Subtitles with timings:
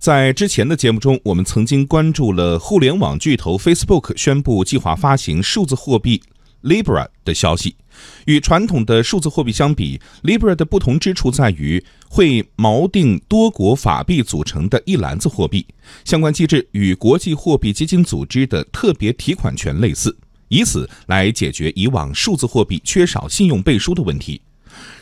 [0.00, 6.22] 在之前的节目中，我们曾经关注了互联网巨头 Facebook 宣布计划发行数字货币
[6.62, 7.76] Libra 的消息。
[8.24, 15.66] 与传统的数字货币相比，Libra 的不同之处在于会锚定多国法币组成的一篮子货币，
[16.06, 20.16] 相关机制与国际货币基金组织的特别提款权类似，
[20.48, 24.40] 以此来解决以往数字货币缺少信用背书的问题。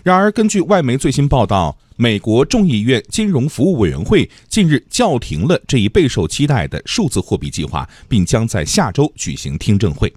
[0.02, 10.12] 然而，根据外媒最新报道，美国众议院金融服务委员会近日叫停了这一备受期待的数字货币计划，并将在下周举行听证会。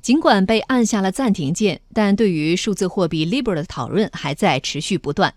[0.00, 5.32] 尽管被按下了暂停键，但对于数字货币 Libra 的讨论还在持续不断。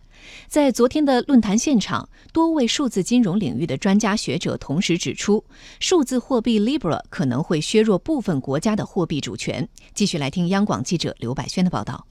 [0.48, 5.46] 在昨天的论坛现场，多位数字金融领域的专家学者同时指出，
[5.80, 9.70] 数字货币 Libra 可能会削弱部分国家的货币主权。
[9.94, 12.08] 继续来听央广记者刘百轩的报道。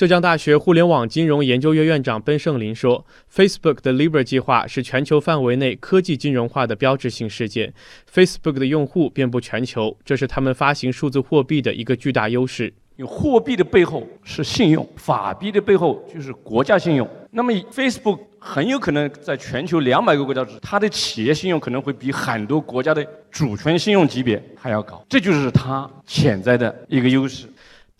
[0.00, 7.74] 浙江大学互联网金融研究院院长奔盛林说：“Facebook 的 Libra 计划是全球范围内科技金融化的标志性事件。
[8.10, 12.72] Facebook 的用户遍布全球，这是他们发行数字货币的一个巨大优势。
[12.96, 17.06] 因为货币的背后是信用，法币的背后就是国家信用。
[17.30, 27.46] 那么 Facebook 很有可能在全球两百个国家之，它的企业信用可能会比很多国家的主权信用级别还要高，这就是它潜在的一个优势。”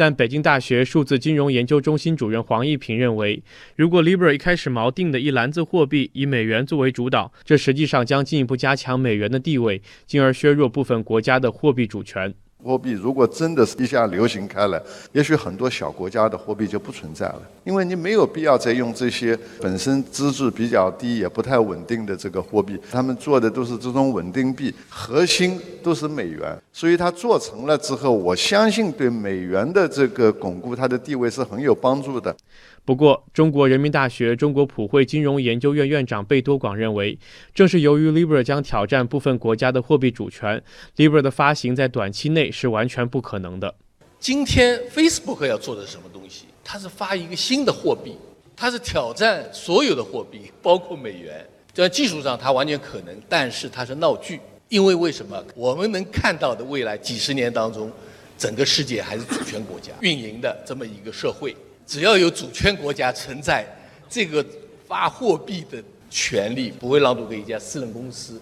[0.00, 3.42] 但北京大学数字金融研究中心主任黄一平认为，
[3.76, 12.32] 如果 Libra 一开始锚定的一篮子货币以美元作为主导，这实际上将进一步加强美元的地位，进而削弱部分国家的货币主权。
[12.62, 14.80] 货币如果真的是一下流行开来，
[15.12, 32.34] 也许很多小国家的货币就不存在了，因为你没有必要再用这些本身资质比较低也不太稳定的这个货币，他们做的都是这种稳定币，核心都是美元，所以它做成了之后，我相信对美元的这个巩固它的地位是很有帮助的。
[32.82, 37.16] 不过，中国人民大学中国普惠金融研究院院长贝多广认为，
[37.54, 40.60] 正是由于 Libra 将挑战部分国家的货币主权
[40.96, 43.74] ，Libra 的发行在短期内是完全不可能的。
[44.18, 46.46] 今天 Facebook 要做的是什么东西？
[46.64, 48.16] 它是发一个新的货币，
[48.54, 51.46] 它是挑战所有的货币，包括美元。
[51.72, 54.40] 在技术上它完全可能，但是它是闹剧。
[54.68, 55.42] 因为为什么？
[55.56, 57.90] 我们能看到的未来几十年当中，
[58.38, 61.56] 整个世界还是主权国家运营的这么一个社会。
[61.86, 63.66] 只要有主权国家存在，
[64.08, 64.44] 这个
[64.86, 68.40] 发货币的权利不会让渡给一家私人公司。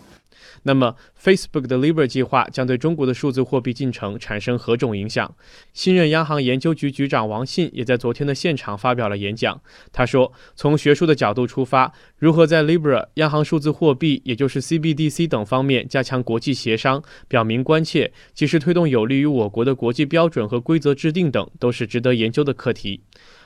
[0.64, 5.34] 那么，Facebook 的 Libra 计划将对中国的数字货币进程产生何种影响？
[5.72, 9.60] 新任央行研究局局长王信也在昨天的现场发表了演讲。
[9.92, 23.02] 他说：“从学术的角度出发，如何在 Libra、央行数字货币，也就是 CBDC 等方面加强国际协商，表明关切，及时推动有利于我国的国际标准和规则制定等，都是值得研究的课题。”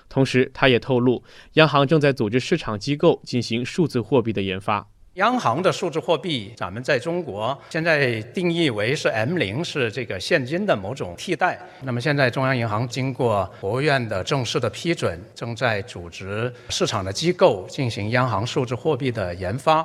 [0.08, 1.22] 同时，他也透露，
[1.54, 4.91] 央行正在组织市场机构进行数字货币的研发。
[5.16, 11.60] 央行的数字货币，咱们在中国现在定义为是 M 零，是这个现金的某种替代。
[11.82, 19.84] 那么现在中央银行经过国务院的正式的批准，正在组织市场的机构进行央行数字货币的研发。